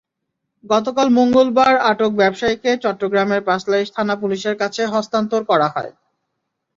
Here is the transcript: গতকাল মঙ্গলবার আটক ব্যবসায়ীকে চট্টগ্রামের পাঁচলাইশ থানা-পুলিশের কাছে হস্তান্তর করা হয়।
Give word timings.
গতকাল 0.63 1.07
মঙ্গলবার 1.17 1.73
আটক 1.91 2.11
ব্যবসায়ীকে 2.15 2.71
চট্টগ্রামের 2.83 3.41
পাঁচলাইশ 3.43 3.87
থানা-পুলিশের 3.95 4.55
কাছে 4.61 4.81
হস্তান্তর 4.85 5.41
করা 5.45 5.67
হয়। 5.67 5.91